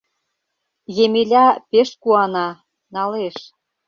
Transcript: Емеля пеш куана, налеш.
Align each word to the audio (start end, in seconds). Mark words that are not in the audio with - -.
Емеля 1.03 1.47
пеш 1.69 1.89
куана, 2.01 2.47
налеш. 2.93 3.37